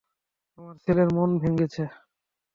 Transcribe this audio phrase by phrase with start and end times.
[0.57, 1.83] আমার ছেলের মন ভেঙেছে।